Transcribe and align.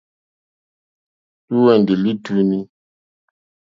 Lúwɛ̀ndì 1.51 1.93
lítúnì. 2.03 2.59